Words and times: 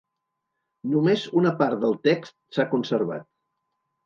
Només 0.93 1.25
una 1.41 1.51
part 1.59 1.83
del 1.83 1.93
text 2.09 2.35
s'ha 2.57 2.67
conservat. 2.73 3.29